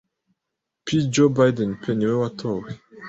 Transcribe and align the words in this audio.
pe 0.85 0.95
Joe 1.13 1.31
Biden 1.35 1.71
pe 1.81 1.89
niwe 1.93 2.15
watowe 2.23 2.69